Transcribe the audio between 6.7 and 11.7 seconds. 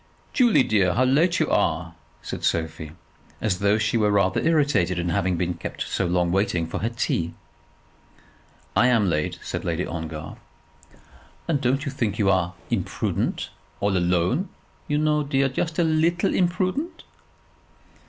her tea. "I am late," said Lady Ongar. "And